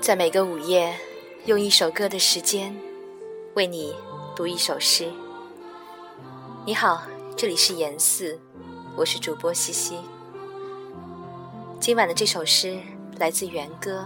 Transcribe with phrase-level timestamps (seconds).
[0.00, 0.92] 在每个午夜，
[1.46, 2.74] 用一首歌的时间，
[3.54, 3.94] 为你
[4.34, 5.08] 读一首诗。
[6.66, 7.04] 你好，
[7.36, 8.38] 这里是言四，
[8.96, 9.96] 我是主播西西。
[11.78, 12.78] 今晚的这首诗
[13.16, 14.04] 来自元歌，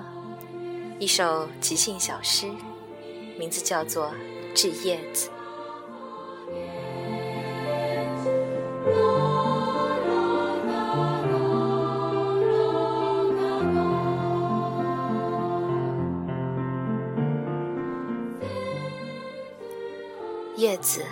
[0.99, 2.47] 一首即兴小诗，
[3.39, 4.07] 名字叫做
[4.55, 5.29] 《致叶子》。
[20.57, 21.05] 叶子，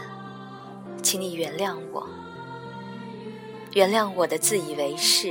[1.03, 2.09] 请你原谅我，
[3.75, 5.29] 原谅我的自以为是，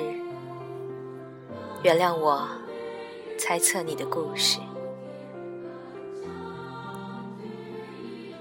[1.81, 2.48] 原谅我
[3.37, 4.59] 猜测你的故事。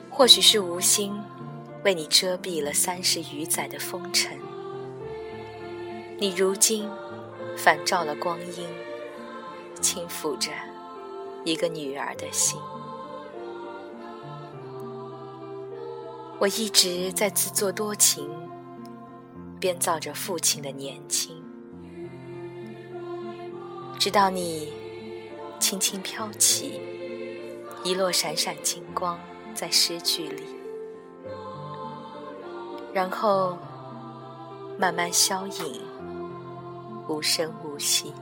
[0.08, 1.12] 或许是无心，
[1.84, 4.38] 为你遮蔽了三十余载的风尘，
[6.18, 6.88] 你如今
[7.56, 8.68] 反照了光阴，
[9.80, 10.50] 轻抚着
[11.44, 12.60] 一个女儿的心。
[16.38, 18.28] 我一直在自作多情，
[19.58, 21.42] 编造着父亲的年轻，
[23.98, 24.72] 直到你
[25.62, 26.80] 轻轻飘起，
[27.84, 29.16] 一落闪闪金光
[29.54, 30.42] 在诗句里，
[32.92, 33.56] 然后
[34.76, 35.80] 慢慢消隐，
[37.06, 38.12] 无声无息。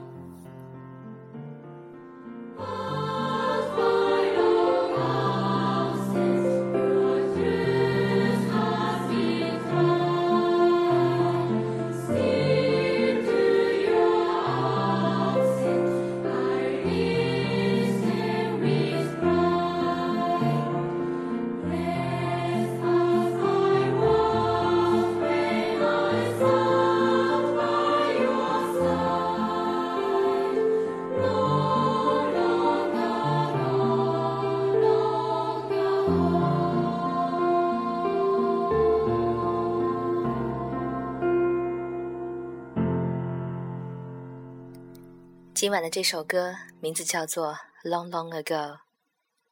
[45.60, 48.76] 今晚的这首歌名字叫做《Long Long Ago》，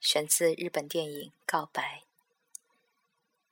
[0.01, 2.05] 选自日本电影《告白》，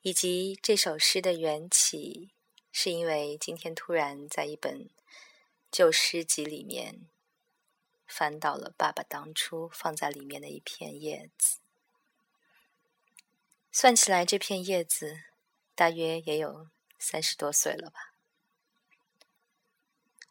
[0.00, 2.30] 以及这首诗的缘起，
[2.72, 4.88] 是因为今天突然在一本
[5.70, 7.06] 旧诗集里面
[8.06, 11.58] 翻到了爸爸当初放在里面的一片叶子，
[13.70, 15.24] 算起来这片叶子
[15.74, 18.16] 大约也有三十多岁了吧。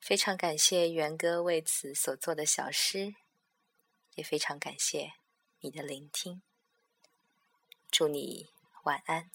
[0.05, 3.15] 非常感谢元哥为此所做的小诗，
[4.13, 5.13] 也非常感谢
[5.61, 6.43] 你的聆听。
[7.89, 8.51] 祝你
[8.83, 9.31] 晚安。